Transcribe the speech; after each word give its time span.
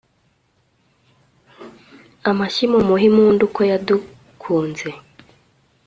amashyi 2.29 2.63
mumuhe 2.71 3.05
impundu, 3.09 3.43
ko 3.55 3.61
yadukunze 3.71 4.89